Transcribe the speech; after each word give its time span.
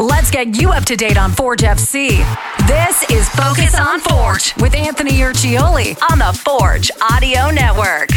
Let's 0.00 0.30
get 0.30 0.58
you 0.58 0.70
up 0.70 0.86
to 0.86 0.96
date 0.96 1.18
on 1.18 1.30
Forge 1.30 1.60
FC. 1.60 2.24
This 2.66 3.02
is 3.10 3.28
Focus 3.28 3.78
on 3.78 4.00
Forge 4.00 4.56
with 4.56 4.74
Anthony 4.74 5.10
Urciuoli 5.18 5.94
on 6.10 6.18
the 6.20 6.32
Forge 6.42 6.90
Audio 7.02 7.50
Network. 7.50 8.10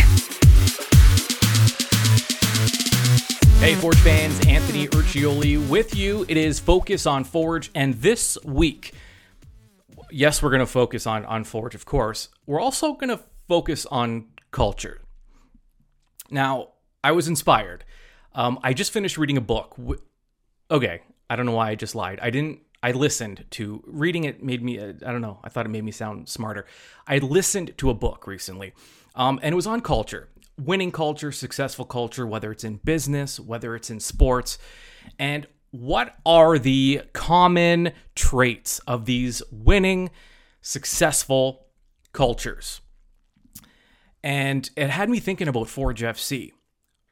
Hey, 3.59 3.75
Forge 3.75 3.97
fans, 3.97 4.39
Anthony 4.47 4.87
Urciuoli 4.87 5.67
with 5.67 5.93
you. 5.93 6.25
It 6.29 6.37
is 6.37 6.57
Focus 6.57 7.05
on 7.05 7.25
Forge, 7.25 7.69
and 7.75 7.95
this 7.95 8.37
week, 8.45 8.93
yes, 10.09 10.41
we're 10.41 10.51
going 10.51 10.61
to 10.61 10.65
focus 10.65 11.05
on 11.05 11.25
on 11.25 11.43
Forge, 11.43 11.75
of 11.75 11.85
course. 11.85 12.29
We're 12.45 12.61
also 12.61 12.93
going 12.93 13.09
to 13.09 13.19
focus 13.49 13.85
on 13.87 14.27
culture. 14.51 15.01
Now, 16.31 16.69
I 17.03 17.11
was 17.11 17.27
inspired. 17.27 17.83
Um, 18.33 18.57
I 18.63 18.71
just 18.71 18.93
finished 18.93 19.17
reading 19.17 19.35
a 19.35 19.41
book. 19.41 19.75
Okay, 20.71 21.01
I 21.33 21.35
don't 21.35 21.47
know 21.47 21.53
why 21.53 21.71
I 21.71 21.75
just 21.75 21.95
lied. 21.95 22.19
I 22.21 22.29
didn't. 22.29 22.59
I 22.83 22.91
listened 22.91 23.45
to 23.51 23.83
reading 23.87 24.25
it 24.25 24.43
made 24.43 24.61
me. 24.61 24.77
Uh, 24.77 24.93
I 25.03 25.11
don't 25.11 25.21
know. 25.21 25.39
I 25.43 25.49
thought 25.49 25.65
it 25.65 25.69
made 25.69 25.83
me 25.83 25.91
sound 25.91 26.29
smarter. 26.29 26.67
I 27.07 27.17
listened 27.17 27.75
to 27.79 27.89
a 27.89 27.95
book 27.95 28.27
recently, 28.27 28.73
um, 29.15 29.39
and 29.41 29.51
it 29.51 29.55
was 29.55 29.65
on 29.65 29.81
culture, 29.81 30.29
winning 30.59 30.91
culture, 30.91 31.31
successful 31.31 31.85
culture, 31.85 32.27
whether 32.27 32.51
it's 32.51 32.63
in 32.63 32.75
business, 32.75 33.39
whether 33.39 33.75
it's 33.75 33.89
in 33.89 33.99
sports, 33.99 34.59
and 35.17 35.47
what 35.71 36.17
are 36.23 36.59
the 36.59 37.01
common 37.13 37.93
traits 38.13 38.77
of 38.85 39.05
these 39.05 39.41
winning, 39.51 40.11
successful 40.61 41.65
cultures. 42.11 42.79
And 44.23 44.69
it 44.77 44.91
had 44.91 45.09
me 45.09 45.19
thinking 45.19 45.47
about 45.47 45.67
Forge 45.67 46.03
FC 46.03 46.51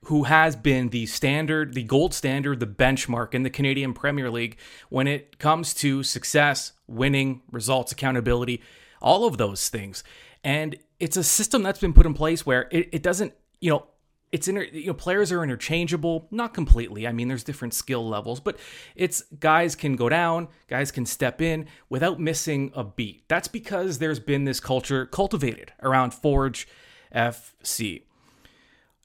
who 0.06 0.24
has 0.24 0.56
been 0.56 0.90
the 0.90 1.06
standard, 1.06 1.74
the 1.74 1.84
gold 1.84 2.14
standard, 2.14 2.60
the 2.60 2.68
benchmark 2.68 3.34
in 3.34 3.44
the 3.44 3.50
Canadian 3.50 3.94
Premier 3.94 4.32
League 4.32 4.58
when 4.90 5.08
it 5.08 5.38
comes 5.38 5.74
to 5.76 6.02
success, 6.04 6.74
winning, 6.88 7.42
results, 7.52 7.92
accountability, 7.92 8.62
all 9.02 9.26
of 9.26 9.38
those 9.38 9.70
things. 9.70 10.04
And 10.44 10.76
it's 11.00 11.18
a 11.18 11.24
system 11.24 11.62
that's 11.62 11.80
been 11.80 11.94
put 11.94 12.06
in 12.06 12.16
place 12.16 12.46
where 12.46 12.68
it, 12.72 12.90
it 12.92 13.04
doesn't, 13.04 13.34
you 13.60 13.70
know, 13.70 13.86
it's 14.32 14.48
inter, 14.48 14.64
you 14.64 14.88
know 14.88 14.94
players 14.94 15.32
are 15.32 15.44
interchangeable 15.44 16.28
not 16.32 16.54
completely. 16.54 17.06
I 17.06 17.12
mean 17.12 17.28
there's 17.28 17.44
different 17.44 17.74
skill 17.74 18.08
levels 18.08 18.40
but 18.40 18.58
it's 18.96 19.24
guys 19.40 19.76
can 19.76 19.98
go 19.98 20.08
down 20.08 20.48
guys 20.68 20.90
can 20.90 21.06
step 21.06 21.42
in 21.42 21.68
without 21.90 22.18
missing 22.20 22.72
a 22.74 22.84
beat. 22.84 23.28
That's 23.28 23.50
because 23.50 24.00
there's 24.00 24.22
been 24.22 24.46
this 24.46 24.62
culture 24.62 25.06
cultivated 25.06 25.74
around 25.82 26.14
forge 26.14 26.68
fc 27.14 28.04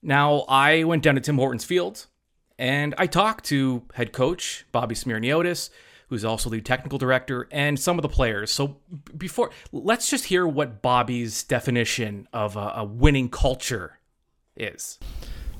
now, 0.07 0.45
I 0.49 0.85
went 0.85 1.03
down 1.03 1.17
to 1.17 1.21
Tim 1.21 1.37
Hortons 1.37 1.65
Field 1.65 2.07
and 2.59 2.95
I 2.97 3.09
talked 3.09 3.45
to 3.47 3.83
head 3.95 4.13
coach 4.13 4.65
Bobby 4.71 4.95
Smyrniotis, 4.95 5.69
who's 6.09 6.25
also 6.25 6.49
the 6.49 6.61
technical 6.61 6.97
director, 6.97 7.49
and 7.51 7.79
some 7.79 7.99
of 7.99 8.03
the 8.03 8.09
players. 8.09 8.53
So, 8.53 8.77
before, 9.17 9.51
let's 9.73 10.09
just 10.09 10.27
hear 10.27 10.47
what 10.47 10.81
Bobby's 10.81 11.43
definition 11.43 12.29
of 12.33 12.57
a, 12.57 12.75
a 12.77 12.85
winning 12.85 13.29
culture 13.29 13.99
is. 14.57 15.01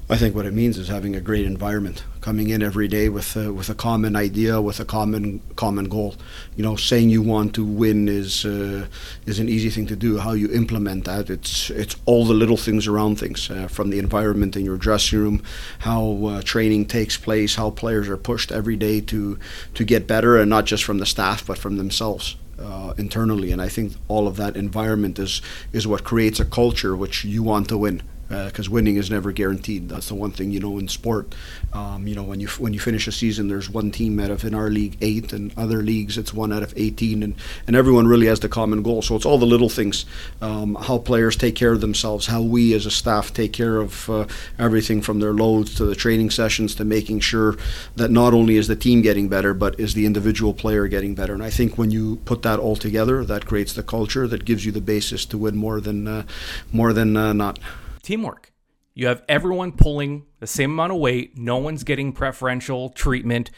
I 0.09 0.17
think 0.17 0.37
what 0.37 0.47
it 0.47 0.55
means 0.55 0.79
is 0.79 0.87
having 0.87 1.17
a 1.17 1.21
great 1.21 1.47
environment, 1.47 2.05
coming 2.21 2.49
in 2.51 2.63
every 2.63 2.87
day 2.87 3.09
with 3.09 3.35
a, 3.35 3.53
with 3.53 3.69
a 3.69 3.75
common 3.75 4.15
idea, 4.15 4.63
with 4.63 4.79
a 4.79 4.85
common 4.85 5.41
common 5.57 5.89
goal. 5.89 6.15
You 6.55 6.63
know, 6.63 6.77
saying 6.77 7.11
you 7.11 7.23
want 7.23 7.57
to 7.57 7.65
win 7.65 8.09
is 8.09 8.45
uh, 8.45 8.87
is 9.27 9.41
an 9.41 9.49
easy 9.49 9.69
thing 9.69 9.89
to 9.89 9.97
do. 9.97 10.19
How 10.19 10.31
you 10.31 10.49
implement 10.53 11.07
that, 11.07 11.29
it's 11.29 11.71
it's 11.71 11.97
all 12.07 12.25
the 12.25 12.35
little 12.35 12.57
things 12.57 12.87
around 12.87 13.17
things, 13.17 13.51
uh, 13.51 13.67
from 13.67 13.91
the 13.91 13.99
environment 13.99 14.55
in 14.55 14.65
your 14.65 14.77
dressing 14.77 15.19
room, 15.19 15.43
how 15.81 16.27
uh, 16.27 16.43
training 16.43 16.87
takes 16.87 17.17
place, 17.17 17.57
how 17.57 17.71
players 17.71 18.09
are 18.09 18.17
pushed 18.17 18.53
every 18.53 18.77
day 18.77 19.01
to 19.01 19.41
to 19.75 19.85
get 19.85 20.07
better, 20.07 20.37
and 20.39 20.49
not 20.49 20.67
just 20.67 20.85
from 20.85 20.99
the 20.99 21.07
staff 21.07 21.45
but 21.45 21.59
from 21.59 21.79
themselves. 21.79 22.37
Uh, 22.59 22.95
internally, 22.97 23.53
and 23.53 23.61
I 23.61 23.69
think 23.69 23.93
all 24.09 24.27
of 24.27 24.37
that 24.37 24.57
environment 24.57 25.19
is 25.19 25.43
is 25.73 25.87
what 25.87 26.05
creates 26.05 26.41
a 26.41 26.45
culture 26.45 26.97
which 26.97 27.23
you 27.23 27.43
want 27.43 27.69
to 27.69 27.77
win 27.77 28.03
because 28.29 28.69
uh, 28.69 28.73
winning 28.73 28.97
is 28.97 29.11
never 29.11 29.33
guaranteed. 29.33 29.89
That's 29.89 30.09
the 30.09 30.15
one 30.15 30.31
thing 30.31 30.51
you 30.51 30.61
know 30.61 30.79
in 30.79 30.89
sport. 30.89 31.35
Um, 31.73 32.07
you 32.07 32.15
know 32.15 32.23
when 32.23 32.41
you 32.41 32.49
when 32.49 32.73
you 32.73 32.81
finish 32.81 33.07
a 33.07 33.13
season, 33.13 33.49
there's 33.49 33.71
one 33.71 33.91
team 33.91 34.19
out 34.21 34.31
of 34.31 34.45
in 34.45 34.55
our 34.55 34.71
league 34.71 34.97
eight, 35.01 35.33
and 35.33 35.53
other 35.57 35.83
leagues 35.83 36.19
it's 36.19 36.35
one 36.35 36.53
out 36.53 36.63
of 36.63 36.73
eighteen, 36.77 37.23
and 37.23 37.35
and 37.67 37.77
everyone 37.77 38.07
really 38.07 38.27
has 38.27 38.41
the 38.41 38.49
common 38.49 38.83
goal. 38.83 39.03
So 39.03 39.17
it's 39.17 39.27
all 39.27 39.39
the 39.39 39.47
little 39.47 39.69
things, 39.69 40.07
um, 40.41 40.75
how 40.75 40.99
players 40.99 41.37
take 41.37 41.55
care 41.55 41.73
of 41.73 41.81
themselves, 41.81 42.27
how 42.27 42.43
we 42.43 42.75
as 42.75 42.87
a 42.87 42.91
staff 42.91 43.33
take 43.33 43.53
care 43.53 43.77
of 43.77 44.11
uh, 44.11 44.27
everything 44.59 45.03
from 45.03 45.21
their 45.21 45.33
loads 45.33 45.75
to 45.77 45.85
the 45.85 45.95
training 45.95 46.31
sessions 46.31 46.75
to 46.77 46.85
making 46.85 47.21
sure 47.21 47.57
that 47.97 48.11
not 48.11 48.35
only 48.35 48.57
is 48.57 48.69
the 48.69 48.77
team 48.77 49.03
getting 49.03 49.29
better, 49.29 49.55
but 49.55 49.79
is 49.79 49.95
the 49.95 50.07
individual 50.07 50.53
player 50.53 50.89
getting 50.89 51.15
better. 51.15 51.35
And 51.35 51.43
I 51.43 51.51
think 51.51 51.79
when 51.79 51.91
you 51.91 52.17
put 52.25 52.43
that 52.43 52.59
all 52.59 52.77
together, 52.77 53.25
that 53.25 53.47
creates 53.47 53.73
the 53.73 53.83
culture 53.83 54.27
that 54.27 54.45
gives 54.45 54.65
you 54.65 54.73
the 54.73 54.81
basis 54.81 55.25
to 55.27 55.39
win 55.39 55.57
more 55.57 55.81
than 55.81 56.09
uh, 56.09 56.25
more 56.73 56.93
than 56.93 57.17
uh, 57.17 57.33
not 57.33 57.59
teamwork. 58.07 58.53
You 58.95 59.09
have 59.09 59.23
everyone 59.29 59.73
pulling 59.73 60.25
the 60.41 60.47
same 60.47 60.71
amount 60.71 60.93
of 60.93 60.99
weight, 60.99 61.37
no 61.37 61.59
one's 61.59 61.85
getting 61.85 62.13
preferential 62.13 62.89
treatment. 62.91 63.51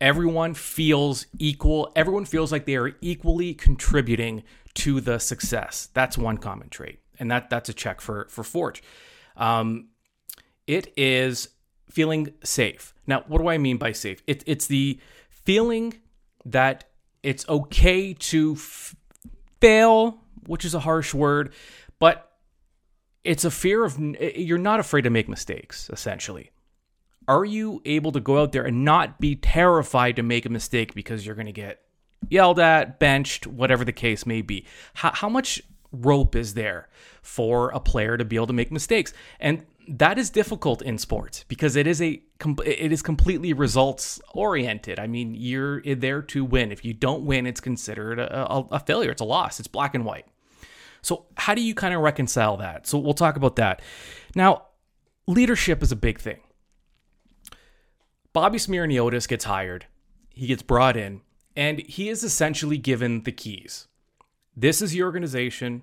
Everyone 0.00 0.54
feels 0.54 1.26
equal. 1.38 1.92
Everyone 1.94 2.24
feels 2.24 2.50
like 2.50 2.64
they 2.64 2.76
are 2.76 2.96
equally 3.02 3.52
contributing 3.52 4.42
to 4.74 5.00
the 5.00 5.18
success. 5.18 5.90
That's 5.92 6.16
one 6.16 6.38
common 6.38 6.70
trait, 6.70 7.00
and 7.18 7.30
that 7.30 7.50
that's 7.50 7.68
a 7.68 7.74
check 7.74 8.00
for 8.00 8.26
for 8.30 8.42
Forge. 8.42 8.82
Um, 9.36 9.88
it 10.66 10.92
is 10.96 11.48
feeling 11.90 12.32
safe. 12.42 12.94
Now, 13.06 13.24
what 13.26 13.38
do 13.38 13.48
I 13.48 13.58
mean 13.58 13.76
by 13.76 13.92
safe? 13.92 14.22
It, 14.26 14.44
it's 14.46 14.66
the 14.66 14.98
feeling 15.28 15.94
that 16.46 16.84
it's 17.22 17.46
okay 17.48 18.14
to 18.14 18.52
f- 18.52 18.94
fail, 19.60 20.20
which 20.46 20.64
is 20.64 20.74
a 20.74 20.80
harsh 20.80 21.12
word, 21.12 21.52
but 21.98 22.29
it's 23.24 23.44
a 23.44 23.50
fear 23.50 23.84
of 23.84 23.98
eh, 24.18 24.32
you're 24.36 24.58
not 24.58 24.80
afraid 24.80 25.02
to 25.02 25.10
make 25.10 25.28
mistakes 25.28 25.90
essentially 25.92 26.50
are 27.28 27.44
you 27.44 27.80
able 27.84 28.12
to 28.12 28.20
go 28.20 28.40
out 28.40 28.52
there 28.52 28.64
and 28.64 28.84
not 28.84 29.20
be 29.20 29.36
terrified 29.36 30.16
to 30.16 30.22
make 30.22 30.46
a 30.46 30.50
mistake 30.50 30.94
because 30.94 31.24
you're 31.24 31.34
going 31.34 31.46
to 31.46 31.52
get 31.52 31.82
yelled 32.28 32.58
at 32.58 32.98
benched 32.98 33.46
whatever 33.46 33.84
the 33.84 33.92
case 33.92 34.26
may 34.26 34.42
be 34.42 34.64
how, 34.94 35.10
how 35.12 35.28
much 35.28 35.62
rope 35.92 36.36
is 36.36 36.54
there 36.54 36.88
for 37.22 37.70
a 37.70 37.80
player 37.80 38.16
to 38.16 38.24
be 38.24 38.36
able 38.36 38.46
to 38.46 38.52
make 38.52 38.70
mistakes 38.70 39.12
and 39.40 39.64
that 39.88 40.18
is 40.18 40.30
difficult 40.30 40.82
in 40.82 40.98
sports 40.98 41.44
because 41.48 41.74
it 41.74 41.86
is 41.86 42.00
a 42.00 42.22
it 42.64 42.92
is 42.92 43.02
completely 43.02 43.52
results 43.52 44.20
oriented. 44.32 44.98
I 44.98 45.06
mean, 45.06 45.34
you're 45.34 45.82
eh, 45.84 45.94
there 45.98 46.22
to 46.22 46.44
win. 46.44 46.70
If 46.70 46.84
you 46.84 46.94
don't 46.94 47.24
win, 47.24 47.46
it's 47.46 47.60
considered 47.60 48.18
a, 48.18 48.52
a, 48.52 48.60
a 48.72 48.80
failure. 48.80 49.10
It's 49.10 49.20
a 49.20 49.24
loss. 49.24 49.58
It's 49.58 49.68
black 49.68 49.94
and 49.94 50.04
white. 50.04 50.26
So, 51.02 51.26
how 51.36 51.54
do 51.54 51.62
you 51.62 51.74
kind 51.74 51.94
of 51.94 52.00
reconcile 52.00 52.56
that? 52.58 52.86
So, 52.86 52.98
we'll 52.98 53.14
talk 53.14 53.36
about 53.36 53.56
that. 53.56 53.82
Now, 54.34 54.66
leadership 55.26 55.82
is 55.82 55.92
a 55.92 55.96
big 55.96 56.20
thing. 56.20 56.40
Bobby 58.32 58.58
Smyrniotis 58.58 59.26
gets 59.26 59.44
hired, 59.44 59.86
he 60.30 60.46
gets 60.46 60.62
brought 60.62 60.96
in, 60.96 61.22
and 61.56 61.80
he 61.80 62.08
is 62.08 62.22
essentially 62.22 62.78
given 62.78 63.24
the 63.24 63.32
keys. 63.32 63.88
This 64.56 64.82
is 64.82 64.94
your 64.94 65.06
organization. 65.06 65.82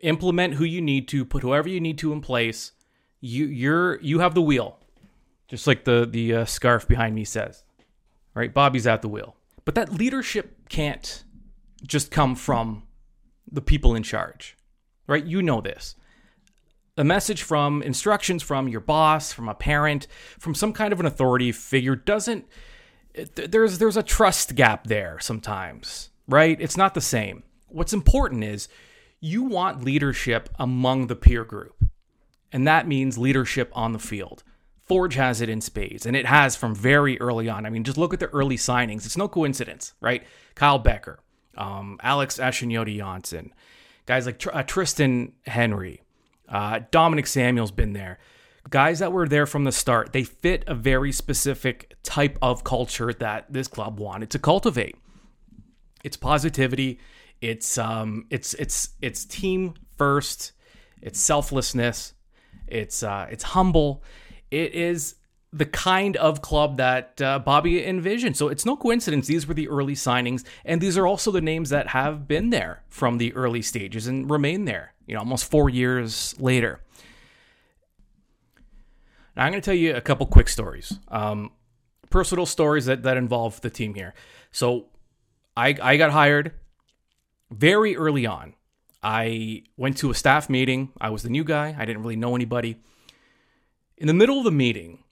Implement 0.00 0.54
who 0.54 0.64
you 0.64 0.80
need 0.80 1.08
to, 1.08 1.24
put 1.24 1.42
whoever 1.42 1.68
you 1.68 1.80
need 1.80 1.98
to 1.98 2.12
in 2.12 2.20
place. 2.20 2.72
You 3.20 3.46
you're 3.46 4.00
you 4.00 4.20
have 4.20 4.34
the 4.34 4.42
wheel, 4.42 4.78
just 5.48 5.66
like 5.66 5.84
the 5.84 6.06
the 6.08 6.34
uh, 6.34 6.44
scarf 6.44 6.86
behind 6.86 7.14
me 7.14 7.24
says. 7.24 7.64
Right, 8.34 8.52
Bobby's 8.52 8.86
at 8.86 9.00
the 9.00 9.08
wheel. 9.08 9.36
But 9.64 9.74
that 9.74 9.92
leadership 9.92 10.68
can't 10.68 11.24
just 11.86 12.10
come 12.10 12.36
from 12.36 12.82
the 13.50 13.60
people 13.60 13.94
in 13.94 14.02
charge, 14.02 14.56
right? 15.06 15.24
You 15.24 15.42
know 15.42 15.60
this. 15.60 15.96
A 16.98 17.04
message 17.04 17.42
from 17.42 17.82
instructions 17.82 18.42
from 18.42 18.68
your 18.68 18.80
boss, 18.80 19.32
from 19.32 19.48
a 19.48 19.54
parent, 19.54 20.06
from 20.38 20.54
some 20.54 20.72
kind 20.72 20.92
of 20.92 21.00
an 21.00 21.06
authority 21.06 21.52
figure 21.52 21.96
doesn't 21.96 22.46
there's 23.34 23.78
there's 23.78 23.96
a 23.96 24.02
trust 24.02 24.54
gap 24.54 24.86
there 24.86 25.18
sometimes, 25.20 26.10
right? 26.28 26.60
It's 26.60 26.76
not 26.76 26.94
the 26.94 27.00
same. 27.00 27.42
What's 27.68 27.92
important 27.92 28.44
is 28.44 28.68
you 29.20 29.42
want 29.42 29.84
leadership 29.84 30.48
among 30.58 31.06
the 31.06 31.16
peer 31.16 31.44
group. 31.44 31.84
And 32.52 32.66
that 32.66 32.86
means 32.86 33.18
leadership 33.18 33.70
on 33.74 33.92
the 33.92 33.98
field. 33.98 34.42
Forge 34.84 35.14
has 35.16 35.40
it 35.40 35.48
in 35.48 35.60
spades, 35.60 36.06
and 36.06 36.14
it 36.14 36.26
has 36.26 36.54
from 36.54 36.74
very 36.74 37.20
early 37.20 37.48
on. 37.48 37.66
I 37.66 37.70
mean, 37.70 37.82
just 37.82 37.98
look 37.98 38.14
at 38.14 38.20
the 38.20 38.28
early 38.28 38.56
signings. 38.56 39.04
It's 39.04 39.16
no 39.16 39.26
coincidence, 39.26 39.94
right? 40.00 40.22
Kyle 40.54 40.80
Bekker, 40.80 41.16
um, 41.56 41.98
Alex 42.02 42.38
Achinioti 42.38 42.98
Jönsson, 42.98 43.50
guys 44.06 44.26
like 44.26 44.38
Tr- 44.38 44.50
uh, 44.52 44.62
Tristan 44.62 45.32
Henry, 45.46 46.02
uh, 46.48 46.80
Dominic 46.90 47.26
Samuel's 47.26 47.70
been 47.70 47.92
there. 47.92 48.18
Guys 48.68 48.98
that 48.98 49.12
were 49.12 49.28
there 49.28 49.46
from 49.46 49.62
the 49.62 49.70
start. 49.70 50.12
They 50.12 50.24
fit 50.24 50.64
a 50.66 50.74
very 50.74 51.12
specific 51.12 51.94
type 52.02 52.36
of 52.42 52.64
culture 52.64 53.12
that 53.12 53.52
this 53.52 53.68
club 53.68 54.00
wanted 54.00 54.30
to 54.30 54.40
cultivate. 54.40 54.96
It's 56.02 56.16
positivity. 56.16 56.98
It's 57.40 57.78
um, 57.78 58.26
it's 58.30 58.54
it's 58.54 58.90
it's 59.00 59.24
team 59.24 59.74
first. 59.96 60.52
It's 61.00 61.20
selflessness. 61.20 62.14
It's 62.66 63.02
uh, 63.02 63.28
it's 63.30 63.44
humble. 63.44 64.02
It 64.50 64.74
is 64.74 65.14
the 65.56 65.64
kind 65.64 66.16
of 66.18 66.42
club 66.42 66.76
that 66.76 67.20
uh, 67.22 67.38
Bobby 67.38 67.84
envisioned. 67.84 68.36
So 68.36 68.48
it's 68.48 68.66
no 68.66 68.76
coincidence 68.76 69.26
these 69.26 69.46
were 69.46 69.54
the 69.54 69.68
early 69.68 69.94
signings, 69.94 70.44
and 70.64 70.80
these 70.80 70.98
are 70.98 71.06
also 71.06 71.30
the 71.30 71.40
names 71.40 71.70
that 71.70 71.88
have 71.88 72.28
been 72.28 72.50
there 72.50 72.82
from 72.88 73.16
the 73.18 73.32
early 73.34 73.62
stages 73.62 74.06
and 74.06 74.30
remain 74.30 74.66
there. 74.66 74.92
You 75.06 75.14
know, 75.14 75.20
almost 75.20 75.50
four 75.50 75.70
years 75.70 76.34
later. 76.38 76.80
Now 79.34 79.44
I'm 79.44 79.52
going 79.52 79.62
to 79.62 79.64
tell 79.64 79.74
you 79.74 79.94
a 79.94 80.00
couple 80.00 80.26
quick 80.26 80.48
stories, 80.48 80.98
um, 81.08 81.52
personal 82.10 82.46
stories 82.46 82.86
that 82.86 83.02
that 83.04 83.16
involve 83.16 83.60
the 83.62 83.70
team 83.70 83.94
here. 83.94 84.14
So 84.52 84.86
I 85.56 85.74
I 85.80 85.96
got 85.96 86.10
hired 86.10 86.52
very 87.50 87.96
early 87.96 88.26
on. 88.26 88.54
I 89.02 89.62
went 89.76 89.96
to 89.98 90.10
a 90.10 90.14
staff 90.14 90.50
meeting. 90.50 90.92
I 91.00 91.10
was 91.10 91.22
the 91.22 91.30
new 91.30 91.44
guy. 91.44 91.74
I 91.78 91.84
didn't 91.86 92.02
really 92.02 92.16
know 92.16 92.34
anybody. 92.34 92.76
In 93.96 94.06
the 94.06 94.14
middle 94.14 94.38
of 94.38 94.44
the 94.44 94.50
meeting, 94.50 95.04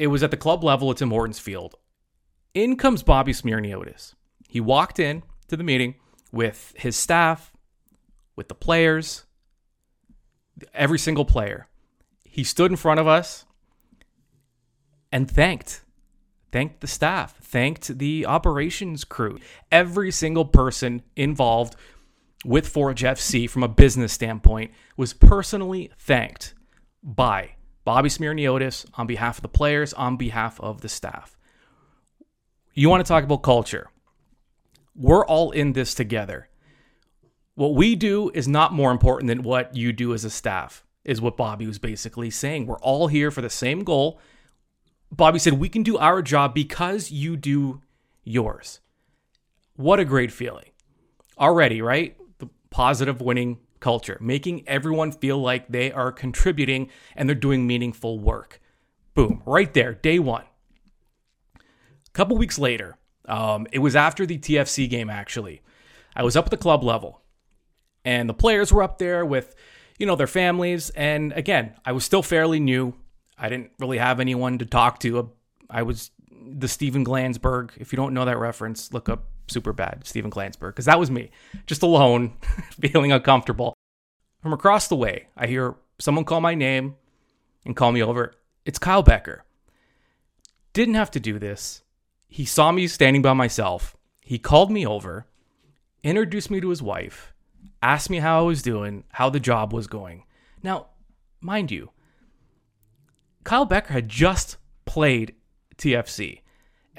it 0.00 0.06
was 0.06 0.22
at 0.22 0.30
the 0.30 0.36
club 0.38 0.64
level 0.64 0.90
at 0.90 0.96
Tim 0.96 1.10
Hortons 1.10 1.38
Field. 1.38 1.74
In 2.54 2.76
comes 2.76 3.02
Bobby 3.02 3.34
Smyrniotis. 3.34 4.14
He 4.48 4.58
walked 4.58 4.98
in 4.98 5.22
to 5.48 5.58
the 5.58 5.62
meeting 5.62 5.94
with 6.32 6.72
his 6.74 6.96
staff, 6.96 7.52
with 8.34 8.48
the 8.48 8.54
players, 8.54 9.26
every 10.72 10.98
single 10.98 11.26
player. 11.26 11.68
He 12.24 12.44
stood 12.44 12.70
in 12.70 12.78
front 12.78 12.98
of 12.98 13.06
us 13.06 13.44
and 15.12 15.30
thanked 15.30 15.84
thanked 16.50 16.80
the 16.80 16.86
staff, 16.86 17.36
thanked 17.36 17.98
the 17.98 18.24
operations 18.26 19.04
crew, 19.04 19.38
every 19.70 20.10
single 20.10 20.46
person 20.46 21.02
involved 21.14 21.76
with 22.44 22.66
Forge 22.66 23.02
FC 23.02 23.48
from 23.48 23.62
a 23.62 23.68
business 23.68 24.14
standpoint 24.14 24.72
was 24.96 25.12
personally 25.12 25.90
thanked 25.98 26.54
by 27.04 27.50
Bobby 27.90 28.08
Smyrniotis 28.08 28.86
on 28.94 29.08
behalf 29.08 29.38
of 29.38 29.42
the 29.42 29.48
players, 29.48 29.92
on 29.94 30.16
behalf 30.16 30.60
of 30.60 30.80
the 30.80 30.88
staff. 30.88 31.36
You 32.72 32.88
want 32.88 33.04
to 33.04 33.08
talk 33.08 33.24
about 33.24 33.42
culture? 33.42 33.90
We're 34.94 35.26
all 35.26 35.50
in 35.50 35.72
this 35.72 35.92
together. 35.92 36.48
What 37.56 37.74
we 37.74 37.96
do 37.96 38.30
is 38.32 38.46
not 38.46 38.72
more 38.72 38.92
important 38.92 39.26
than 39.26 39.42
what 39.42 39.74
you 39.74 39.92
do 39.92 40.14
as 40.14 40.24
a 40.24 40.30
staff, 40.30 40.84
is 41.04 41.20
what 41.20 41.36
Bobby 41.36 41.66
was 41.66 41.80
basically 41.80 42.30
saying. 42.30 42.68
We're 42.68 42.78
all 42.78 43.08
here 43.08 43.32
for 43.32 43.40
the 43.40 43.50
same 43.50 43.82
goal. 43.82 44.20
Bobby 45.10 45.40
said, 45.40 45.54
We 45.54 45.68
can 45.68 45.82
do 45.82 45.98
our 45.98 46.22
job 46.22 46.54
because 46.54 47.10
you 47.10 47.36
do 47.36 47.82
yours. 48.22 48.78
What 49.74 49.98
a 49.98 50.04
great 50.04 50.30
feeling. 50.30 50.70
Already, 51.36 51.82
right? 51.82 52.16
The 52.38 52.50
positive 52.70 53.20
winning 53.20 53.58
culture, 53.80 54.18
making 54.20 54.66
everyone 54.68 55.12
feel 55.12 55.38
like 55.38 55.68
they 55.68 55.90
are 55.90 56.12
contributing 56.12 56.90
and 57.16 57.28
they're 57.28 57.34
doing 57.34 57.66
meaningful 57.66 58.18
work. 58.18 58.60
Boom, 59.14 59.42
right 59.44 59.72
there, 59.74 59.94
day 59.94 60.18
one. 60.18 60.44
A 61.56 62.10
couple 62.12 62.36
weeks 62.36 62.58
later, 62.58 62.96
um, 63.26 63.66
it 63.72 63.78
was 63.78 63.96
after 63.96 64.26
the 64.26 64.38
TFC 64.38 64.88
game, 64.88 65.10
actually. 65.10 65.62
I 66.14 66.22
was 66.22 66.36
up 66.36 66.46
at 66.46 66.50
the 66.50 66.56
club 66.56 66.82
level, 66.82 67.22
and 68.04 68.28
the 68.28 68.34
players 68.34 68.72
were 68.72 68.82
up 68.82 68.98
there 68.98 69.24
with, 69.24 69.54
you 69.98 70.06
know, 70.06 70.16
their 70.16 70.26
families. 70.26 70.90
And 70.90 71.32
again, 71.32 71.74
I 71.84 71.92
was 71.92 72.04
still 72.04 72.22
fairly 72.22 72.60
new. 72.60 72.94
I 73.38 73.48
didn't 73.48 73.70
really 73.78 73.98
have 73.98 74.20
anyone 74.20 74.58
to 74.58 74.66
talk 74.66 74.98
to. 75.00 75.30
I 75.68 75.82
was 75.82 76.10
the 76.30 76.68
Steven 76.68 77.04
Glansberg. 77.04 77.70
If 77.76 77.92
you 77.92 77.96
don't 77.96 78.14
know 78.14 78.24
that 78.24 78.38
reference, 78.38 78.92
look 78.92 79.08
up 79.08 79.29
Superbad, 79.50 80.06
Steven 80.06 80.30
Glansberg, 80.30 80.70
because 80.70 80.86
that 80.86 80.98
was 80.98 81.10
me, 81.10 81.30
just 81.66 81.82
alone, 81.82 82.34
feeling 82.80 83.12
uncomfortable. 83.12 83.74
From 84.42 84.52
across 84.52 84.88
the 84.88 84.96
way, 84.96 85.28
I 85.36 85.46
hear 85.46 85.74
someone 85.98 86.24
call 86.24 86.40
my 86.40 86.54
name 86.54 86.96
and 87.64 87.76
call 87.76 87.92
me 87.92 88.02
over. 88.02 88.34
It's 88.64 88.78
Kyle 88.78 89.04
Bekker. 89.04 89.40
Didn't 90.72 90.94
have 90.94 91.10
to 91.12 91.20
do 91.20 91.38
this. 91.38 91.82
He 92.28 92.44
saw 92.44 92.72
me 92.72 92.86
standing 92.86 93.22
by 93.22 93.32
myself. 93.32 93.96
He 94.20 94.38
called 94.38 94.70
me 94.70 94.86
over, 94.86 95.26
introduced 96.04 96.50
me 96.50 96.60
to 96.60 96.70
his 96.70 96.80
wife, 96.80 97.32
asked 97.82 98.08
me 98.08 98.18
how 98.18 98.38
I 98.38 98.42
was 98.42 98.62
doing, 98.62 99.04
how 99.10 99.28
the 99.28 99.40
job 99.40 99.72
was 99.72 99.88
going. 99.88 100.24
Now, 100.62 100.86
mind 101.40 101.70
you, 101.70 101.90
Kyle 103.42 103.66
Bekker 103.66 103.88
had 103.88 104.08
just 104.08 104.56
played 104.84 105.34
TFC 105.76 106.39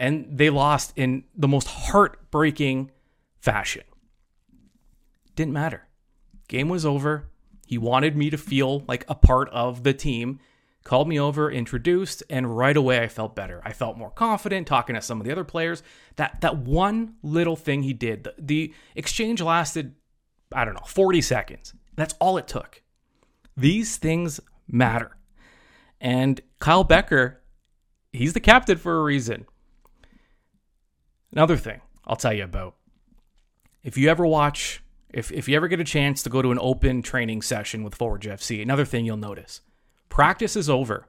and 0.02 0.26
they 0.36 0.50
lost 0.50 0.94
in 0.96 1.24
the 1.36 1.48
most 1.48 1.68
heartbreaking 1.68 2.90
fashion. 3.40 3.84
Didn't 5.36 5.54
matter. 5.54 5.88
Game 6.48 6.70
was 6.70 6.88
over. 6.88 7.30
He 7.68 7.78
wanted 7.78 8.18
me 8.18 8.32
to 8.32 8.38
feel 8.38 8.84
like 8.88 9.06
a 9.08 9.14
part 9.14 9.48
of 9.50 9.84
the 9.84 9.94
team. 9.94 10.40
Called 10.84 11.08
me 11.08 11.20
over, 11.20 11.52
introduced, 11.52 12.24
and 12.32 12.58
right 12.58 12.76
away 12.76 13.04
I 13.04 13.08
felt 13.08 13.36
better. 13.36 13.62
I 13.64 13.74
felt 13.74 13.96
more 13.96 14.10
confident 14.10 14.66
talking 14.66 14.96
to 14.96 15.04
some 15.04 15.22
of 15.22 15.26
the 15.28 15.32
other 15.32 15.44
players. 15.44 15.84
That 16.16 16.42
that 16.42 16.58
one 16.58 17.14
little 17.22 17.56
thing 17.56 17.84
he 17.84 17.94
did, 17.94 18.24
the, 18.24 18.34
the 18.40 18.74
exchange 18.96 19.40
lasted, 19.40 19.94
I 20.52 20.66
don't 20.66 20.74
know, 20.74 20.88
40 20.88 21.22
seconds. 21.22 21.76
That's 21.96 22.16
all 22.20 22.40
it 22.40 22.48
took. 22.48 22.82
These 23.56 23.98
things 23.98 24.40
matter. 24.68 25.16
And 26.00 26.42
Kyle 26.58 26.84
Bekker, 26.84 27.36
he's 28.12 28.34
the 28.34 28.40
captain 28.40 28.80
for 28.80 28.98
a 28.98 29.04
reason. 29.04 29.46
Another 31.32 31.58
thing 31.58 31.82
I'll 32.06 32.16
tell 32.16 32.34
you 32.34 32.44
about. 32.44 32.76
If 33.84 33.98
you 33.98 34.10
ever 34.10 34.26
watch, 34.26 34.84
if, 35.10 35.32
if 35.32 35.48
you 35.48 35.56
ever 35.56 35.68
get 35.68 35.80
a 35.80 35.86
chance 35.86 36.24
to 36.24 36.30
go 36.30 36.42
to 36.42 36.52
an 36.52 36.60
open 36.62 37.02
training 37.02 37.42
session 37.42 37.84
with 37.84 37.96
Forge 37.96 38.26
FC, 38.26 38.62
another 38.62 38.86
thing 38.86 39.06
you'll 39.06 39.18
notice 39.18 39.62
practice 40.10 40.56
is 40.56 40.70
over. 40.70 41.08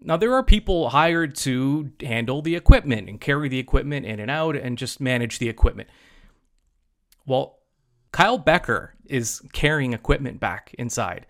Now, 0.00 0.18
there 0.18 0.34
are 0.34 0.42
people 0.42 0.90
hired 0.90 1.34
to 1.36 1.90
handle 2.02 2.42
the 2.42 2.56
equipment 2.56 3.08
and 3.08 3.18
carry 3.18 3.48
the 3.48 3.58
equipment 3.58 4.04
in 4.04 4.20
and 4.20 4.30
out 4.30 4.54
and 4.54 4.76
just 4.76 5.00
manage 5.00 5.38
the 5.38 5.48
equipment. 5.48 5.88
Well, 7.24 7.60
Kyle 8.12 8.38
Bekker 8.38 8.90
is 9.06 9.40
carrying 9.52 9.94
equipment 9.94 10.40
back 10.40 10.74
inside. 10.78 11.24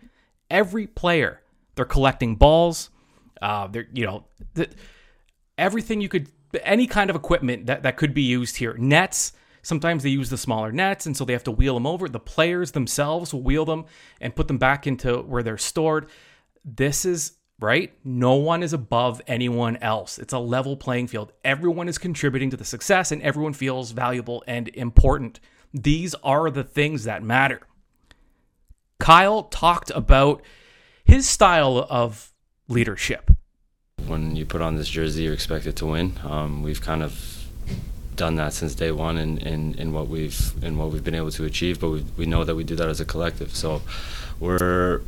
Every 0.50 0.88
player, 0.88 1.40
they're 1.76 1.84
collecting 1.84 2.34
balls. 2.34 2.90
Uh, 3.40 3.68
they're, 3.68 3.86
you 3.92 4.06
know, 4.06 4.24
everything 5.58 6.00
you 6.00 6.08
could 6.08 6.28
any 6.62 6.86
kind 6.86 7.10
of 7.10 7.16
equipment 7.16 7.66
that, 7.66 7.82
that 7.82 7.96
could 7.96 8.14
be 8.14 8.22
used 8.22 8.56
here. 8.56 8.74
Nets, 8.74 9.32
sometimes 9.62 10.02
they 10.02 10.10
use 10.10 10.30
the 10.30 10.38
smaller 10.38 10.72
nets, 10.72 11.06
and 11.06 11.16
so 11.16 11.24
they 11.24 11.32
have 11.32 11.44
to 11.44 11.50
wheel 11.50 11.74
them 11.74 11.86
over. 11.86 12.08
The 12.08 12.20
players 12.20 12.72
themselves 12.72 13.32
will 13.32 13.42
wheel 13.42 13.64
them 13.64 13.86
and 14.20 14.36
put 14.36 14.48
them 14.48 14.58
back 14.58 14.86
into 14.86 15.18
where 15.22 15.42
they're 15.42 15.58
stored. 15.58 16.08
This 16.64 17.04
is 17.04 17.32
right. 17.60 17.92
No 18.04 18.34
one 18.34 18.62
is 18.62 18.72
above 18.72 19.20
anyone 19.26 19.76
else. 19.78 20.18
It's 20.18 20.32
a 20.32 20.38
level 20.38 20.76
playing 20.76 21.08
field. 21.08 21.32
Everyone 21.44 21.88
is 21.88 21.98
contributing 21.98 22.50
to 22.50 22.56
the 22.56 22.64
success, 22.64 23.12
and 23.12 23.22
everyone 23.22 23.52
feels 23.52 23.90
valuable 23.90 24.44
and 24.46 24.68
important. 24.68 25.40
These 25.72 26.14
are 26.22 26.50
the 26.50 26.64
things 26.64 27.04
that 27.04 27.22
matter. 27.22 27.60
Kyle 29.00 29.44
talked 29.44 29.90
about 29.90 30.42
his 31.04 31.28
style 31.28 31.86
of 31.90 32.32
leadership 32.68 33.30
when 34.06 34.36
you 34.36 34.44
put 34.44 34.60
on 34.60 34.76
this 34.76 34.88
jersey, 34.88 35.24
you're 35.24 35.34
expected 35.34 35.76
to 35.76 35.86
win. 35.86 36.18
Um, 36.24 36.62
we've 36.62 36.80
kind 36.80 37.02
of 37.02 37.46
done 38.16 38.36
that 38.36 38.52
since 38.52 38.74
day 38.74 38.92
one 38.92 39.18
in, 39.18 39.38
in, 39.38 39.74
in 39.74 39.92
what 39.92 40.08
we've 40.08 40.52
in 40.62 40.78
what 40.78 40.90
we've 40.90 41.02
been 41.02 41.14
able 41.14 41.32
to 41.32 41.44
achieve, 41.44 41.80
but 41.80 41.90
we, 41.90 42.04
we 42.16 42.26
know 42.26 42.44
that 42.44 42.54
we 42.54 42.64
do 42.64 42.76
that 42.76 42.88
as 42.88 43.00
a 43.00 43.04
collective. 43.04 43.54
So 43.54 43.82
we're 44.38 45.00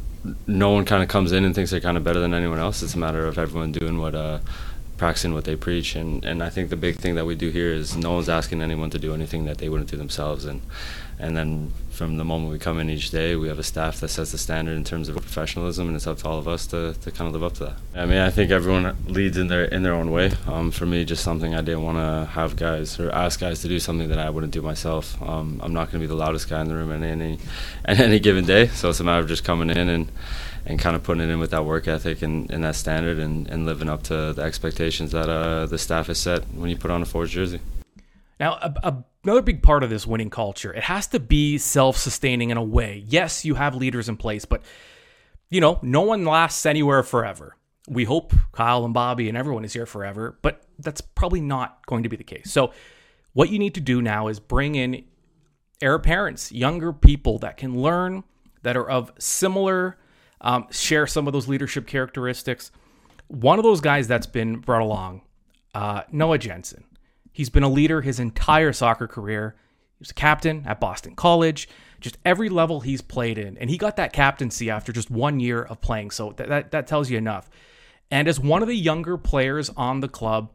no 0.46 0.70
one 0.70 0.84
kind 0.84 1.02
of 1.02 1.08
comes 1.08 1.32
in 1.32 1.44
and 1.44 1.54
thinks 1.54 1.70
they're 1.70 1.80
kind 1.80 1.96
of 1.96 2.04
better 2.04 2.20
than 2.20 2.34
anyone 2.34 2.58
else. 2.58 2.82
It's 2.82 2.94
a 2.94 2.98
matter 2.98 3.26
of 3.26 3.38
everyone 3.38 3.72
doing 3.72 3.98
what 3.98 4.14
uh, 4.14 4.40
practicing 4.96 5.34
what 5.34 5.44
they 5.44 5.56
preach. 5.56 5.94
And, 5.94 6.24
and 6.24 6.42
I 6.42 6.50
think 6.50 6.70
the 6.70 6.76
big 6.76 6.96
thing 6.96 7.14
that 7.16 7.26
we 7.26 7.34
do 7.34 7.50
here 7.50 7.72
is 7.72 7.96
no 7.96 8.14
one's 8.14 8.28
asking 8.28 8.62
anyone 8.62 8.90
to 8.90 8.98
do 8.98 9.14
anything 9.14 9.44
that 9.44 9.58
they 9.58 9.68
wouldn't 9.68 9.90
do 9.90 9.96
themselves. 9.96 10.44
And 10.44 10.62
and 11.18 11.36
then 11.36 11.72
from 11.90 12.18
the 12.18 12.24
moment 12.24 12.52
we 12.52 12.58
come 12.58 12.78
in 12.78 12.90
each 12.90 13.10
day, 13.10 13.36
we 13.36 13.48
have 13.48 13.58
a 13.58 13.62
staff 13.62 14.00
that 14.00 14.08
sets 14.08 14.32
the 14.32 14.38
standard 14.38 14.76
in 14.76 14.84
terms 14.84 15.08
of 15.08 15.16
professionalism, 15.16 15.86
and 15.86 15.96
it's 15.96 16.06
up 16.06 16.18
to 16.18 16.28
all 16.28 16.38
of 16.38 16.46
us 16.46 16.66
to, 16.66 16.92
to 16.92 17.10
kind 17.10 17.26
of 17.26 17.32
live 17.32 17.42
up 17.42 17.54
to 17.54 17.64
that. 17.64 17.76
I 17.94 18.04
mean, 18.04 18.18
I 18.18 18.28
think 18.28 18.50
everyone 18.50 18.94
leads 19.06 19.38
in 19.38 19.48
their 19.48 19.64
in 19.64 19.82
their 19.82 19.94
own 19.94 20.10
way. 20.10 20.32
Um, 20.46 20.70
for 20.70 20.84
me, 20.84 21.04
just 21.04 21.24
something 21.24 21.54
I 21.54 21.62
didn't 21.62 21.84
want 21.84 21.98
to 21.98 22.30
have 22.32 22.56
guys 22.56 23.00
or 23.00 23.10
ask 23.12 23.40
guys 23.40 23.62
to 23.62 23.68
do 23.68 23.80
something 23.80 24.08
that 24.08 24.18
I 24.18 24.28
wouldn't 24.28 24.52
do 24.52 24.60
myself. 24.60 25.20
Um, 25.22 25.60
I'm 25.62 25.72
not 25.72 25.90
going 25.90 26.00
to 26.00 26.00
be 26.00 26.06
the 26.06 26.14
loudest 26.14 26.50
guy 26.50 26.60
in 26.60 26.68
the 26.68 26.74
room 26.74 26.92
at 26.92 27.02
any 27.02 27.38
at 27.84 27.98
any 27.98 28.18
given 28.18 28.44
day, 28.44 28.66
so 28.68 28.90
it's 28.90 29.00
a 29.00 29.04
matter 29.04 29.22
of 29.22 29.28
just 29.28 29.44
coming 29.44 29.70
in 29.70 29.88
and 29.88 30.12
and 30.66 30.78
kind 30.78 30.96
of 30.96 31.02
putting 31.02 31.22
it 31.22 31.30
in 31.30 31.38
with 31.38 31.52
that 31.52 31.64
work 31.64 31.86
ethic 31.86 32.22
and, 32.22 32.50
and 32.50 32.64
that 32.64 32.74
standard 32.74 33.18
and, 33.20 33.48
and 33.48 33.64
living 33.64 33.88
up 33.88 34.02
to 34.02 34.32
the 34.32 34.42
expectations 34.42 35.12
that 35.12 35.28
uh, 35.28 35.64
the 35.66 35.78
staff 35.78 36.08
has 36.08 36.18
set 36.18 36.42
when 36.54 36.68
you 36.68 36.76
put 36.76 36.90
on 36.90 37.00
a 37.02 37.06
Forge 37.06 37.30
jersey. 37.30 37.60
Now, 38.38 38.54
a, 38.54 38.74
a, 38.82 39.04
another 39.24 39.42
big 39.42 39.62
part 39.62 39.82
of 39.82 39.90
this 39.90 40.06
winning 40.06 40.30
culture, 40.30 40.72
it 40.72 40.84
has 40.84 41.06
to 41.08 41.20
be 41.20 41.58
self-sustaining 41.58 42.50
in 42.50 42.56
a 42.56 42.62
way. 42.62 43.04
Yes, 43.06 43.44
you 43.44 43.54
have 43.54 43.74
leaders 43.74 44.08
in 44.08 44.16
place, 44.16 44.44
but 44.44 44.62
you 45.48 45.60
know, 45.60 45.78
no 45.82 46.02
one 46.02 46.24
lasts 46.24 46.66
anywhere 46.66 47.02
forever. 47.02 47.56
We 47.88 48.04
hope 48.04 48.34
Kyle 48.52 48.84
and 48.84 48.92
Bobby 48.92 49.28
and 49.28 49.38
everyone 49.38 49.64
is 49.64 49.72
here 49.72 49.86
forever, 49.86 50.38
but 50.42 50.62
that's 50.78 51.00
probably 51.00 51.40
not 51.40 51.86
going 51.86 52.02
to 52.02 52.08
be 52.08 52.16
the 52.16 52.24
case. 52.24 52.52
So, 52.52 52.72
what 53.32 53.50
you 53.50 53.58
need 53.58 53.74
to 53.74 53.80
do 53.80 54.00
now 54.00 54.28
is 54.28 54.40
bring 54.40 54.74
in 54.74 55.04
heir 55.80 55.98
parents, 55.98 56.50
younger 56.50 56.92
people 56.92 57.38
that 57.40 57.56
can 57.58 57.80
learn, 57.80 58.24
that 58.62 58.76
are 58.76 58.88
of 58.88 59.12
similar 59.18 59.98
um, 60.40 60.66
share 60.70 61.06
some 61.06 61.26
of 61.26 61.32
those 61.32 61.46
leadership 61.46 61.86
characteristics. 61.86 62.70
One 63.28 63.58
of 63.58 63.62
those 63.62 63.80
guys 63.80 64.08
that's 64.08 64.26
been 64.26 64.56
brought 64.56 64.82
along, 64.82 65.22
uh, 65.74 66.02
Noah 66.10 66.38
Jensen. 66.38 66.84
He's 67.36 67.50
been 67.50 67.62
a 67.62 67.68
leader 67.68 68.00
his 68.00 68.18
entire 68.18 68.72
soccer 68.72 69.06
career. 69.06 69.56
He 69.98 70.00
was 70.00 70.10
a 70.10 70.14
captain 70.14 70.64
at 70.66 70.80
Boston 70.80 71.14
College, 71.14 71.68
just 72.00 72.16
every 72.24 72.48
level 72.48 72.80
he's 72.80 73.02
played 73.02 73.36
in. 73.36 73.58
And 73.58 73.68
he 73.68 73.76
got 73.76 73.96
that 73.96 74.14
captaincy 74.14 74.70
after 74.70 74.90
just 74.90 75.10
one 75.10 75.38
year 75.38 75.62
of 75.62 75.82
playing. 75.82 76.12
So 76.12 76.32
that, 76.38 76.48
that, 76.48 76.70
that 76.70 76.86
tells 76.86 77.10
you 77.10 77.18
enough. 77.18 77.50
And 78.10 78.26
as 78.26 78.40
one 78.40 78.62
of 78.62 78.68
the 78.68 78.74
younger 78.74 79.18
players 79.18 79.68
on 79.76 80.00
the 80.00 80.08
club, 80.08 80.50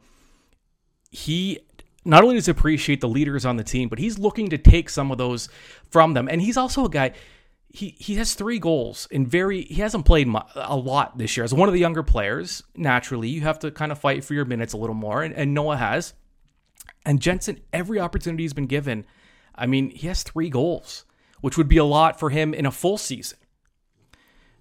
he 1.12 1.60
not 2.04 2.24
only 2.24 2.34
does 2.34 2.48
appreciate 2.48 3.00
the 3.00 3.08
leaders 3.08 3.46
on 3.46 3.58
the 3.58 3.62
team, 3.62 3.88
but 3.88 4.00
he's 4.00 4.18
looking 4.18 4.50
to 4.50 4.58
take 4.58 4.90
some 4.90 5.12
of 5.12 5.18
those 5.18 5.48
from 5.88 6.14
them. 6.14 6.28
And 6.28 6.42
he's 6.42 6.56
also 6.56 6.84
a 6.86 6.90
guy. 6.90 7.12
He 7.68 7.94
he 8.00 8.16
has 8.16 8.34
three 8.34 8.58
goals 8.58 9.06
in 9.12 9.24
very. 9.24 9.62
He 9.62 9.82
hasn't 9.82 10.04
played 10.04 10.28
a 10.56 10.76
lot 10.76 11.16
this 11.16 11.36
year. 11.36 11.44
As 11.44 11.54
one 11.54 11.68
of 11.68 11.74
the 11.74 11.78
younger 11.78 12.02
players, 12.02 12.64
naturally, 12.74 13.28
you 13.28 13.42
have 13.42 13.60
to 13.60 13.70
kind 13.70 13.92
of 13.92 14.00
fight 14.00 14.24
for 14.24 14.34
your 14.34 14.44
minutes 14.44 14.72
a 14.72 14.76
little 14.76 14.96
more, 14.96 15.22
and, 15.22 15.32
and 15.32 15.54
Noah 15.54 15.76
has. 15.76 16.14
And 17.04 17.20
Jensen, 17.20 17.60
every 17.72 17.98
opportunity 17.98 18.44
he's 18.44 18.52
been 18.52 18.66
given, 18.66 19.04
I 19.54 19.66
mean, 19.66 19.90
he 19.90 20.06
has 20.08 20.22
three 20.22 20.48
goals, 20.48 21.04
which 21.40 21.56
would 21.56 21.68
be 21.68 21.76
a 21.76 21.84
lot 21.84 22.18
for 22.18 22.30
him 22.30 22.54
in 22.54 22.66
a 22.66 22.70
full 22.70 22.98
season. 22.98 23.38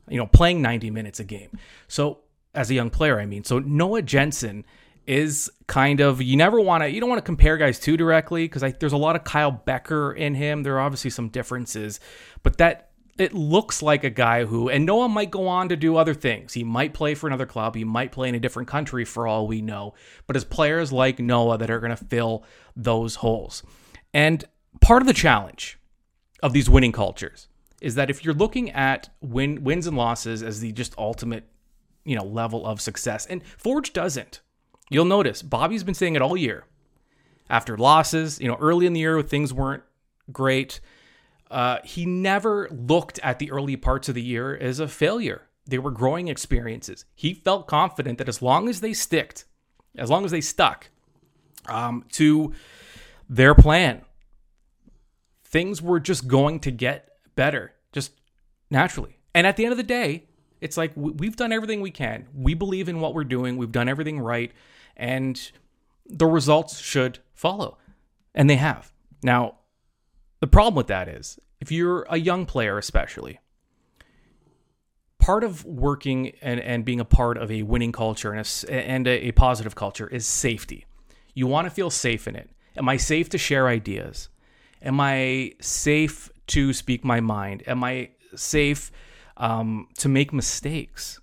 You 0.09 0.17
know, 0.17 0.25
playing 0.25 0.61
90 0.61 0.89
minutes 0.89 1.19
a 1.19 1.23
game. 1.23 1.57
So 1.87 2.19
as 2.53 2.69
a 2.69 2.73
young 2.73 2.89
player, 2.89 3.19
I 3.19 3.25
mean. 3.25 3.43
So 3.43 3.59
Noah 3.59 4.01
Jensen 4.01 4.65
is 5.07 5.49
kind 5.65 5.99
of 5.99 6.21
you 6.21 6.37
never 6.37 6.61
want 6.61 6.83
to 6.83 6.89
you 6.89 6.99
don't 6.99 7.09
want 7.09 7.17
to 7.17 7.25
compare 7.25 7.57
guys 7.57 7.79
too 7.79 7.97
directly 7.97 8.43
because 8.47 8.61
there's 8.79 8.93
a 8.93 8.97
lot 8.97 9.15
of 9.15 9.23
Kyle 9.23 9.61
Bekker 9.65 10.15
in 10.15 10.35
him. 10.35 10.63
There 10.63 10.75
are 10.75 10.81
obviously 10.81 11.09
some 11.09 11.29
differences, 11.29 11.99
but 12.43 12.57
that 12.57 12.90
it 13.21 13.33
looks 13.33 13.81
like 13.81 14.03
a 14.03 14.09
guy 14.09 14.45
who 14.45 14.69
and 14.69 14.85
Noah 14.85 15.09
might 15.09 15.31
go 15.31 15.47
on 15.47 15.69
to 15.69 15.75
do 15.75 15.97
other 15.97 16.13
things. 16.13 16.53
He 16.53 16.63
might 16.63 16.93
play 16.93 17.15
for 17.15 17.27
another 17.27 17.45
club. 17.45 17.75
He 17.75 17.83
might 17.83 18.11
play 18.11 18.29
in 18.29 18.35
a 18.35 18.39
different 18.39 18.69
country 18.69 19.05
for 19.05 19.27
all 19.27 19.47
we 19.47 19.61
know. 19.61 19.93
But 20.27 20.35
as 20.35 20.43
players 20.45 20.91
like 20.91 21.19
Noah 21.19 21.57
that 21.57 21.69
are 21.69 21.79
going 21.79 21.95
to 21.95 22.05
fill 22.05 22.43
those 22.75 23.15
holes. 23.15 23.63
And 24.13 24.43
part 24.81 25.01
of 25.01 25.07
the 25.07 25.13
challenge 25.13 25.77
of 26.43 26.53
these 26.53 26.69
winning 26.69 26.91
cultures 26.91 27.47
is 27.81 27.95
that 27.95 28.09
if 28.09 28.23
you're 28.23 28.33
looking 28.33 28.71
at 28.71 29.09
win, 29.21 29.63
wins 29.63 29.87
and 29.87 29.97
losses 29.97 30.43
as 30.43 30.59
the 30.59 30.71
just 30.71 30.97
ultimate 30.97 31.45
you 32.05 32.15
know 32.15 32.23
level 32.23 32.65
of 32.65 32.81
success. 32.81 33.25
And 33.25 33.43
Forge 33.57 33.93
doesn't. 33.93 34.41
You'll 34.89 35.05
notice 35.05 35.41
Bobby's 35.41 35.83
been 35.83 35.93
saying 35.93 36.15
it 36.15 36.21
all 36.21 36.35
year. 36.35 36.65
After 37.49 37.77
losses, 37.77 38.39
you 38.39 38.47
know, 38.47 38.57
early 38.59 38.85
in 38.85 38.93
the 38.93 38.99
year 38.99 39.21
things 39.21 39.53
weren't 39.53 39.83
great, 40.31 40.79
uh, 41.51 41.79
he 41.83 42.05
never 42.05 42.69
looked 42.71 43.19
at 43.19 43.37
the 43.37 43.51
early 43.51 43.75
parts 43.75 44.07
of 44.09 44.15
the 44.15 44.21
year 44.21 44.55
as 44.55 44.79
a 44.79 44.87
failure. 44.87 45.43
They 45.67 45.77
were 45.77 45.91
growing 45.91 46.29
experiences. 46.29 47.05
He 47.13 47.33
felt 47.33 47.67
confident 47.67 48.17
that 48.17 48.29
as 48.29 48.41
long 48.41 48.69
as 48.69 48.79
they 48.81 48.93
sticked, 48.93 49.45
as 49.97 50.09
long 50.09 50.23
as 50.25 50.31
they 50.31 50.41
stuck 50.41 50.89
um, 51.67 52.05
to 52.13 52.53
their 53.29 53.53
plan, 53.53 54.01
things 55.43 55.81
were 55.81 55.99
just 55.99 56.27
going 56.27 56.61
to 56.61 56.71
get 56.71 57.09
better, 57.35 57.73
just 57.91 58.13
naturally. 58.69 59.19
And 59.35 59.45
at 59.45 59.57
the 59.57 59.65
end 59.65 59.73
of 59.73 59.77
the 59.77 59.83
day, 59.83 60.27
it's 60.61 60.77
like 60.77 60.93
we've 60.95 61.35
done 61.35 61.51
everything 61.51 61.81
we 61.81 61.91
can. 61.91 62.27
We 62.33 62.53
believe 62.53 62.87
in 62.87 62.99
what 63.01 63.13
we're 63.13 63.23
doing. 63.23 63.57
We've 63.57 63.71
done 63.71 63.89
everything 63.89 64.19
right, 64.19 64.51
and 64.95 65.51
the 66.05 66.27
results 66.27 66.79
should 66.79 67.19
follow, 67.33 67.77
and 68.33 68.49
they 68.49 68.55
have. 68.55 68.91
Now, 69.23 69.55
the 70.41 70.47
problem 70.47 70.75
with 70.75 70.87
that 70.87 71.07
is 71.07 71.39
if 71.61 71.71
you're 71.71 72.05
a 72.09 72.17
young 72.17 72.45
player, 72.45 72.77
especially, 72.77 73.39
part 75.17 75.45
of 75.45 75.63
working 75.63 76.33
and, 76.41 76.59
and 76.59 76.83
being 76.83 76.99
a 76.99 77.05
part 77.05 77.37
of 77.37 77.49
a 77.49 77.61
winning 77.61 77.93
culture 77.93 78.33
and 78.33 78.45
a, 78.67 78.73
and 78.73 79.07
a, 79.07 79.27
a 79.27 79.31
positive 79.31 79.75
culture 79.75 80.07
is 80.07 80.25
safety. 80.25 80.85
You 81.33 81.47
want 81.47 81.65
to 81.65 81.71
feel 81.71 81.89
safe 81.89 82.27
in 82.27 82.35
it. 82.35 82.49
Am 82.75 82.89
I 82.89 82.97
safe 82.97 83.29
to 83.29 83.37
share 83.37 83.69
ideas? 83.69 84.27
Am 84.81 84.99
I 84.99 85.53
safe 85.61 86.29
to 86.47 86.73
speak 86.73 87.05
my 87.05 87.21
mind? 87.21 87.63
Am 87.65 87.81
I 87.83 88.09
safe? 88.35 88.91
um, 89.41 89.87
to 89.97 90.07
make 90.07 90.31
mistakes. 90.31 91.19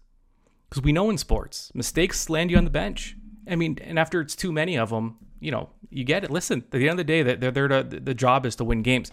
Because 0.68 0.82
we 0.82 0.92
know 0.92 1.08
in 1.08 1.16
sports, 1.16 1.72
mistakes 1.74 2.28
land 2.28 2.50
you 2.50 2.58
on 2.58 2.64
the 2.64 2.70
bench. 2.70 3.16
I 3.48 3.56
mean, 3.56 3.78
and 3.82 3.98
after 3.98 4.20
it's 4.20 4.36
too 4.36 4.52
many 4.52 4.76
of 4.76 4.90
them, 4.90 5.16
you 5.40 5.50
know, 5.50 5.68
you 5.90 6.04
get 6.04 6.24
it. 6.24 6.30
Listen, 6.30 6.60
at 6.60 6.70
the 6.70 6.88
end 6.88 6.98
of 6.98 6.98
the 6.98 7.04
day, 7.04 7.22
that 7.22 7.40
they're 7.40 7.50
there 7.50 7.68
to 7.68 7.82
the 7.82 8.14
job 8.14 8.46
is 8.46 8.56
to 8.56 8.64
win 8.64 8.82
games. 8.82 9.10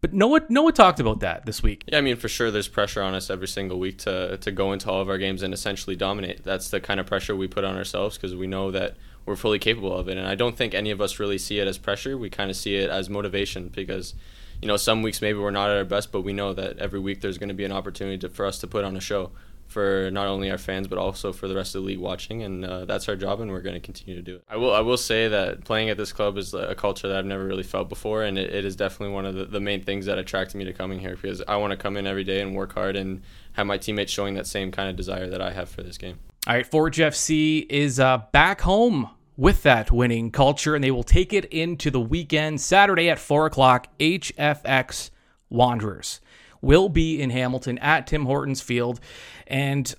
But 0.00 0.12
Noah 0.12 0.40
Noah 0.48 0.72
talked 0.72 0.98
about 0.98 1.20
that 1.20 1.46
this 1.46 1.62
week. 1.62 1.84
Yeah, 1.86 1.98
I 1.98 2.00
mean 2.00 2.16
for 2.16 2.28
sure 2.28 2.50
there's 2.50 2.66
pressure 2.66 3.02
on 3.02 3.14
us 3.14 3.30
every 3.30 3.46
single 3.46 3.78
week 3.78 3.98
to 3.98 4.36
to 4.38 4.50
go 4.50 4.72
into 4.72 4.90
all 4.90 5.00
of 5.00 5.08
our 5.08 5.18
games 5.18 5.42
and 5.42 5.54
essentially 5.54 5.94
dominate. 5.94 6.42
That's 6.42 6.70
the 6.70 6.80
kind 6.80 6.98
of 6.98 7.06
pressure 7.06 7.36
we 7.36 7.46
put 7.46 7.62
on 7.62 7.76
ourselves 7.76 8.16
because 8.16 8.34
we 8.34 8.48
know 8.48 8.72
that 8.72 8.96
we're 9.24 9.36
fully 9.36 9.60
capable 9.60 9.96
of 9.96 10.08
it. 10.08 10.18
And 10.18 10.26
I 10.26 10.34
don't 10.34 10.56
think 10.56 10.74
any 10.74 10.90
of 10.90 11.00
us 11.00 11.20
really 11.20 11.38
see 11.38 11.60
it 11.60 11.68
as 11.68 11.78
pressure. 11.78 12.18
We 12.18 12.30
kind 12.30 12.50
of 12.50 12.56
see 12.56 12.74
it 12.74 12.90
as 12.90 13.08
motivation 13.08 13.68
because 13.68 14.14
you 14.60 14.68
know, 14.68 14.76
some 14.76 15.02
weeks 15.02 15.20
maybe 15.20 15.38
we're 15.38 15.50
not 15.50 15.70
at 15.70 15.76
our 15.76 15.84
best, 15.84 16.12
but 16.12 16.22
we 16.22 16.32
know 16.32 16.52
that 16.54 16.78
every 16.78 17.00
week 17.00 17.20
there's 17.20 17.36
going 17.36 17.48
to 17.48 17.54
be 17.54 17.64
an 17.64 17.72
opportunity 17.72 18.18
to, 18.18 18.28
for 18.28 18.46
us 18.46 18.58
to 18.60 18.68
put 18.68 18.84
on 18.84 18.96
a 18.96 19.00
show 19.00 19.32
for 19.72 20.10
not 20.12 20.26
only 20.26 20.50
our 20.50 20.58
fans 20.58 20.86
but 20.86 20.98
also 20.98 21.32
for 21.32 21.48
the 21.48 21.54
rest 21.54 21.74
of 21.74 21.82
the 21.82 21.86
league 21.88 21.98
watching, 21.98 22.42
and 22.42 22.64
uh, 22.64 22.84
that's 22.84 23.08
our 23.08 23.16
job, 23.16 23.40
and 23.40 23.50
we're 23.50 23.62
going 23.62 23.74
to 23.74 23.80
continue 23.80 24.14
to 24.14 24.22
do 24.22 24.36
it. 24.36 24.44
I 24.48 24.56
will 24.56 24.72
I 24.72 24.80
will 24.80 24.96
say 24.96 25.28
that 25.28 25.64
playing 25.64 25.90
at 25.90 25.96
this 25.96 26.12
club 26.12 26.36
is 26.36 26.54
a 26.54 26.74
culture 26.74 27.08
that 27.08 27.16
I've 27.16 27.26
never 27.26 27.44
really 27.44 27.62
felt 27.62 27.88
before, 27.88 28.22
and 28.22 28.38
it, 28.38 28.54
it 28.54 28.64
is 28.64 28.76
definitely 28.76 29.14
one 29.14 29.26
of 29.26 29.34
the, 29.34 29.46
the 29.46 29.60
main 29.60 29.82
things 29.82 30.06
that 30.06 30.18
attracted 30.18 30.56
me 30.56 30.64
to 30.64 30.72
coming 30.72 31.00
here 31.00 31.16
because 31.16 31.42
I 31.48 31.56
want 31.56 31.72
to 31.72 31.76
come 31.76 31.96
in 31.96 32.06
every 32.06 32.24
day 32.24 32.40
and 32.40 32.54
work 32.54 32.74
hard 32.74 32.96
and 32.96 33.22
have 33.52 33.66
my 33.66 33.78
teammates 33.78 34.12
showing 34.12 34.34
that 34.34 34.46
same 34.46 34.70
kind 34.70 34.88
of 34.88 34.96
desire 34.96 35.28
that 35.28 35.40
I 35.40 35.52
have 35.52 35.68
for 35.68 35.82
this 35.82 35.98
game. 35.98 36.18
All 36.46 36.54
right, 36.54 36.66
Forge 36.66 36.98
FC 36.98 37.66
is 37.70 37.98
uh, 37.98 38.22
back 38.32 38.60
home 38.62 39.10
with 39.36 39.62
that 39.62 39.90
winning 39.90 40.30
culture, 40.30 40.74
and 40.74 40.84
they 40.84 40.90
will 40.90 41.02
take 41.02 41.32
it 41.32 41.46
into 41.46 41.90
the 41.90 42.00
weekend. 42.00 42.60
Saturday 42.60 43.08
at 43.08 43.18
4 43.18 43.46
o'clock, 43.46 43.88
HFX 43.98 45.10
Wanderers 45.48 46.20
will 46.62 46.88
be 46.88 47.20
in 47.20 47.28
Hamilton 47.30 47.76
at 47.78 48.06
Tim 48.06 48.24
Hortons 48.24 48.62
Field. 48.62 49.00
And 49.46 49.94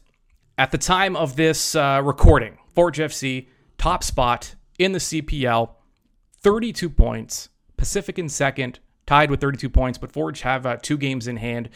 at 0.57 0.71
the 0.71 0.77
time 0.79 1.15
of 1.15 1.35
this 1.35 1.75
uh, 1.75 2.01
recording, 2.03 2.57
Forge 2.73 2.97
FC, 2.97 3.47
top 3.77 4.03
spot 4.03 4.55
in 4.79 4.93
the 4.93 4.99
CPL, 4.99 5.69
32 6.41 6.89
points. 6.89 7.49
Pacific 7.77 8.17
in 8.17 8.29
second, 8.29 8.79
tied 9.05 9.29
with 9.29 9.41
32 9.41 9.69
points, 9.69 9.97
but 9.97 10.11
Forge 10.11 10.41
have 10.41 10.65
uh, 10.65 10.77
two 10.81 10.97
games 10.97 11.27
in 11.27 11.37
hand. 11.37 11.69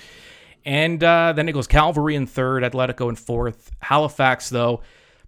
And 0.65 1.03
uh, 1.03 1.33
then 1.33 1.47
it 1.47 1.53
goes 1.53 1.67
Cavalry 1.67 2.15
in 2.15 2.25
third, 2.25 2.63
Atletico 2.63 3.09
in 3.09 3.15
fourth. 3.15 3.71
Halifax, 3.79 4.49
though, 4.49 4.81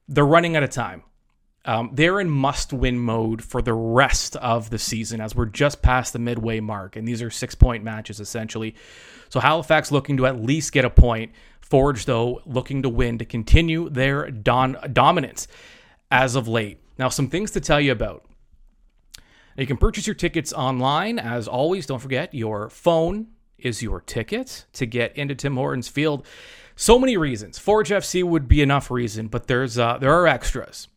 they're 0.08 0.26
running 0.26 0.56
out 0.56 0.64
of 0.64 0.70
time. 0.70 1.04
Um, 1.70 1.92
they're 1.94 2.20
in 2.20 2.32
must 2.32 2.74
win 2.74 2.98
mode 2.98 3.44
for 3.44 3.62
the 3.62 3.76
rest 3.76 4.36
of 4.38 4.72
the 4.72 4.80
season 4.80 5.22
as 5.22 5.36
we're 5.36 5.46
just 5.46 5.84
past 5.84 6.14
the 6.14 6.18
midway 6.18 6.60
mark. 6.60 6.96
And 6.96 7.08
these 7.08 7.22
are 7.22 7.30
six 7.30 7.54
point 7.54 7.84
matches 7.84 8.20
essentially. 8.20 8.74
So 9.30 9.40
Halifax 9.40 9.92
looking 9.92 10.18
to 10.18 10.26
at 10.26 10.42
least 10.42 10.72
get 10.72 10.84
a 10.84 10.90
point. 10.90 11.32
Forge, 11.62 12.06
though, 12.06 12.42
looking 12.48 12.82
to 12.82 12.90
win 12.90 13.20
to 13.20 13.26
continue 13.26 13.88
their 13.88 14.32
don- 14.32 14.78
dominance 14.92 15.48
as 16.10 16.34
of 16.34 16.48
late. 16.48 16.80
Now, 16.98 17.10
some 17.10 17.30
things 17.30 17.52
to 17.52 17.60
tell 17.60 17.80
you 17.80 17.92
about. 17.92 18.26
you 19.56 19.68
can 19.68 19.78
purchase 19.78 20.08
your 20.08 20.16
tickets 20.16 20.52
online. 20.52 21.20
As 21.20 21.48
always, 21.48 21.86
don't 21.86 22.00
forget 22.00 22.34
your 22.34 22.72
phone 22.72 23.28
is 23.60 23.84
your 23.84 24.02
ticket 24.02 24.66
to 24.74 24.88
get 24.88 25.16
into 25.16 25.36
Tim 25.36 25.56
Hortons 25.56 25.88
Field. 25.88 26.26
So 26.76 26.98
many 26.98 27.16
reasons. 27.16 27.60
Forge 27.60 27.92
FC 27.92 28.24
would 28.24 28.48
be 28.48 28.64
enough 28.64 28.90
reason, 28.90 29.28
but 29.28 29.46
there's 29.46 29.78
uh, 29.78 30.00
there 30.00 30.16
are 30.16 30.26
extras. 30.26 30.88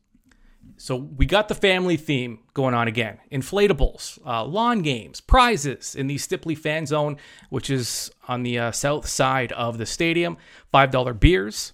So 0.82 0.96
we 0.96 1.26
got 1.26 1.46
the 1.46 1.54
family 1.54 1.96
theme 1.96 2.40
going 2.54 2.74
on 2.74 2.88
again. 2.88 3.18
Inflatables, 3.30 4.18
uh, 4.26 4.44
lawn 4.44 4.82
games, 4.82 5.20
prizes 5.20 5.94
in 5.94 6.08
the 6.08 6.16
Stipley 6.16 6.58
Fan 6.58 6.86
Zone, 6.86 7.18
which 7.50 7.70
is 7.70 8.10
on 8.26 8.42
the 8.42 8.58
uh, 8.58 8.72
south 8.72 9.08
side 9.08 9.52
of 9.52 9.78
the 9.78 9.86
stadium. 9.86 10.36
$5 10.74 11.20
beers 11.20 11.72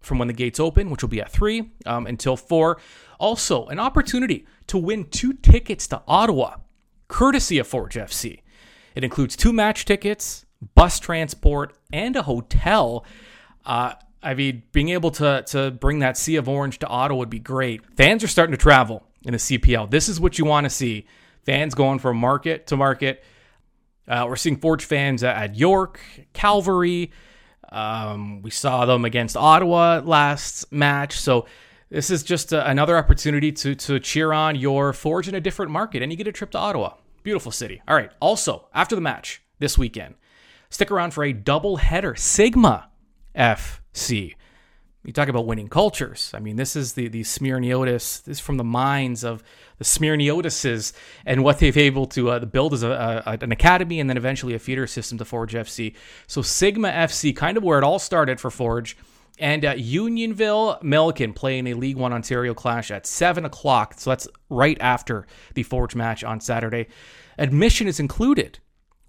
from 0.00 0.18
when 0.18 0.26
the 0.26 0.34
gates 0.34 0.58
open, 0.58 0.90
which 0.90 1.00
will 1.00 1.08
be 1.08 1.20
at 1.20 1.30
3 1.30 1.70
um, 1.86 2.08
until 2.08 2.36
4. 2.36 2.80
Also, 3.20 3.66
an 3.66 3.78
opportunity 3.78 4.48
to 4.66 4.78
win 4.78 5.04
two 5.04 5.34
tickets 5.34 5.86
to 5.86 6.02
Ottawa, 6.08 6.56
courtesy 7.06 7.60
of 7.60 7.68
Forge 7.68 7.94
FC. 7.94 8.42
It 8.96 9.04
includes 9.04 9.36
two 9.36 9.52
match 9.52 9.84
tickets, 9.84 10.44
bus 10.74 10.98
transport, 10.98 11.76
and 11.92 12.16
a 12.16 12.22
hotel. 12.22 13.06
Uh, 13.64 13.92
I 14.24 14.34
mean, 14.34 14.62
being 14.72 14.88
able 14.88 15.10
to 15.12 15.44
to 15.48 15.70
bring 15.70 15.98
that 16.00 16.16
sea 16.16 16.36
of 16.36 16.48
orange 16.48 16.78
to 16.80 16.86
Ottawa 16.88 17.18
would 17.18 17.30
be 17.30 17.38
great. 17.38 17.82
Fans 17.96 18.24
are 18.24 18.28
starting 18.28 18.52
to 18.52 18.58
travel 18.58 19.04
in 19.24 19.32
the 19.32 19.38
CPL. 19.38 19.90
This 19.90 20.08
is 20.08 20.18
what 20.18 20.38
you 20.38 20.44
want 20.44 20.64
to 20.64 20.70
see. 20.70 21.06
Fans 21.44 21.74
going 21.74 21.98
from 21.98 22.16
market 22.16 22.66
to 22.68 22.76
market. 22.76 23.22
Uh, 24.08 24.26
we're 24.28 24.36
seeing 24.36 24.56
Forge 24.56 24.84
fans 24.84 25.22
at 25.22 25.56
York, 25.56 26.00
Cavalry. 26.32 27.10
Um, 27.70 28.42
we 28.42 28.50
saw 28.50 28.86
them 28.86 29.04
against 29.04 29.36
Ottawa 29.36 30.00
last 30.04 30.70
match. 30.72 31.18
So 31.18 31.46
this 31.90 32.10
is 32.10 32.22
just 32.22 32.52
a, 32.52 32.68
another 32.68 32.96
opportunity 32.96 33.52
to 33.52 33.74
to 33.74 34.00
cheer 34.00 34.32
on 34.32 34.56
your 34.56 34.94
Forge 34.94 35.28
in 35.28 35.34
a 35.34 35.40
different 35.40 35.70
market, 35.70 36.02
and 36.02 36.10
you 36.10 36.16
get 36.16 36.26
a 36.26 36.32
trip 36.32 36.50
to 36.52 36.58
Ottawa. 36.58 36.94
Beautiful 37.22 37.52
city. 37.52 37.82
All 37.86 37.96
right. 37.96 38.10
Also, 38.20 38.68
after 38.72 38.94
the 38.94 39.00
match 39.02 39.42
this 39.58 39.76
weekend, 39.76 40.14
stick 40.70 40.90
around 40.90 41.12
for 41.12 41.24
a 41.24 41.32
double 41.32 41.76
header. 41.76 42.14
Sigma 42.14 42.88
F 43.34 43.82
C. 43.94 44.34
You 45.04 45.12
talk 45.12 45.28
about 45.28 45.44
winning 45.44 45.68
cultures. 45.68 46.30
I 46.34 46.40
mean, 46.40 46.56
this 46.56 46.76
is 46.76 46.94
the 46.94 47.08
the 47.08 47.22
Smyrniotis. 47.22 48.24
This 48.24 48.38
is 48.38 48.40
from 48.40 48.56
the 48.56 48.64
minds 48.64 49.22
of 49.22 49.42
the 49.76 49.84
Smyrniotises 49.84 50.94
and 51.26 51.44
what 51.44 51.58
they've 51.58 51.76
able 51.76 52.06
to 52.06 52.30
uh, 52.30 52.44
build 52.46 52.72
as 52.72 52.82
a, 52.82 53.22
a, 53.26 53.38
an 53.42 53.52
academy 53.52 54.00
and 54.00 54.08
then 54.08 54.16
eventually 54.16 54.54
a 54.54 54.58
feeder 54.58 54.86
system 54.86 55.18
to 55.18 55.24
Forge 55.26 55.52
FC. 55.52 55.94
So 56.26 56.40
Sigma 56.40 56.88
FC, 56.88 57.36
kind 57.36 57.58
of 57.58 57.62
where 57.62 57.78
it 57.78 57.84
all 57.84 57.98
started 57.98 58.40
for 58.40 58.50
Forge. 58.50 58.96
And 59.38 59.64
uh, 59.64 59.74
Unionville 59.76 60.78
Milliken 60.80 61.32
playing 61.34 61.66
a 61.66 61.74
League 61.74 61.96
One 61.96 62.12
Ontario 62.12 62.54
clash 62.54 62.90
at 62.90 63.06
seven 63.06 63.44
o'clock. 63.44 63.94
So 63.98 64.10
that's 64.10 64.28
right 64.48 64.78
after 64.80 65.26
the 65.52 65.64
Forge 65.64 65.94
match 65.94 66.24
on 66.24 66.40
Saturday. 66.40 66.86
Admission 67.36 67.88
is 67.88 68.00
included 68.00 68.58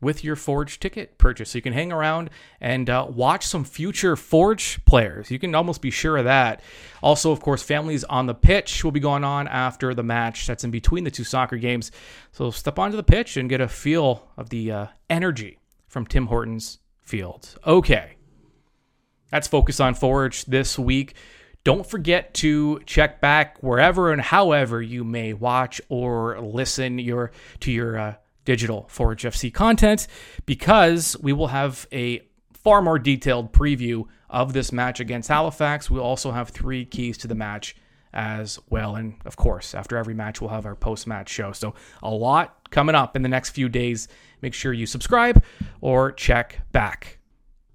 with 0.01 0.23
your 0.23 0.35
Forge 0.35 0.79
ticket 0.79 1.17
purchase. 1.17 1.51
So 1.51 1.57
you 1.57 1.61
can 1.61 1.73
hang 1.73 1.91
around 1.91 2.29
and 2.59 2.89
uh, 2.89 3.07
watch 3.09 3.45
some 3.45 3.63
future 3.63 4.15
Forge 4.15 4.83
players. 4.85 5.31
You 5.31 5.39
can 5.39 5.55
almost 5.55 5.81
be 5.81 5.91
sure 5.91 6.17
of 6.17 6.25
that. 6.25 6.61
Also, 7.01 7.31
of 7.31 7.39
course, 7.39 7.63
families 7.63 8.03
on 8.03 8.25
the 8.25 8.33
pitch 8.33 8.83
will 8.83 8.91
be 8.91 8.99
going 8.99 9.23
on 9.23 9.47
after 9.47 9.93
the 9.93 10.03
match 10.03 10.47
that's 10.47 10.63
in 10.63 10.71
between 10.71 11.03
the 11.03 11.11
two 11.11 11.23
soccer 11.23 11.57
games. 11.57 11.91
So 12.31 12.51
step 12.51 12.77
onto 12.77 12.97
the 12.97 13.03
pitch 13.03 13.37
and 13.37 13.49
get 13.49 13.61
a 13.61 13.67
feel 13.67 14.27
of 14.37 14.49
the 14.49 14.71
uh, 14.71 14.87
energy 15.09 15.59
from 15.87 16.05
Tim 16.05 16.27
Hortons 16.27 16.79
field. 17.01 17.57
Okay. 17.65 18.17
That's 19.31 19.47
Focus 19.47 19.79
on 19.79 19.95
Forge 19.95 20.45
this 20.45 20.77
week. 20.77 21.15
Don't 21.63 21.85
forget 21.85 22.33
to 22.35 22.79
check 22.85 23.19
back 23.21 23.57
wherever 23.63 24.11
and 24.11 24.21
however 24.21 24.83
you 24.83 25.03
may 25.03 25.33
watch 25.33 25.81
or 25.89 26.39
listen 26.39 26.99
your 26.99 27.31
to 27.61 27.71
your 27.71 27.97
uh, 27.97 28.15
digital 28.45 28.85
Forge 28.89 29.23
FC 29.23 29.53
content 29.53 30.07
because 30.45 31.17
we 31.21 31.33
will 31.33 31.47
have 31.47 31.87
a 31.91 32.21
far 32.53 32.81
more 32.81 32.97
detailed 32.97 33.51
preview 33.51 34.05
of 34.29 34.53
this 34.53 34.71
match 34.71 34.99
against 34.99 35.29
Halifax. 35.29 35.89
We'll 35.89 36.03
also 36.03 36.31
have 36.31 36.49
three 36.49 36.85
keys 36.85 37.17
to 37.19 37.27
the 37.27 37.35
match 37.35 37.75
as 38.13 38.57
well. 38.69 38.95
And 38.95 39.15
of 39.25 39.35
course, 39.35 39.75
after 39.75 39.97
every 39.97 40.13
match, 40.13 40.41
we'll 40.41 40.49
have 40.49 40.65
our 40.65 40.75
post 40.75 41.05
match 41.05 41.29
show. 41.29 41.51
So, 41.51 41.75
a 42.01 42.09
lot 42.09 42.69
coming 42.71 42.95
up 42.95 43.15
in 43.15 43.21
the 43.21 43.29
next 43.29 43.51
few 43.51 43.69
days. 43.69 44.07
Make 44.41 44.53
sure 44.53 44.73
you 44.73 44.85
subscribe 44.85 45.43
or 45.81 46.11
check 46.11 46.61
back. 46.71 47.19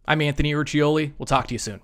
I'm 0.06 0.20
Anthony 0.20 0.52
Urciuoli. 0.52 1.12
We'll 1.18 1.26
talk 1.26 1.46
to 1.48 1.54
you 1.54 1.58
soon. 1.58 1.80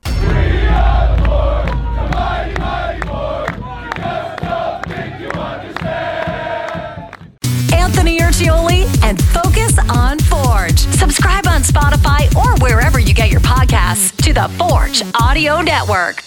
On 9.91 10.19
Forge. 10.19 10.79
Subscribe 10.79 11.47
on 11.47 11.63
Spotify 11.63 12.35
or 12.37 12.55
wherever 12.63 12.99
you 12.99 13.15
get 13.15 13.31
your 13.31 13.41
podcasts 13.41 14.15
to 14.25 14.33
the 14.33 14.49
Forge 14.57 15.03
Audio 15.21 15.61
Network. 15.61 16.23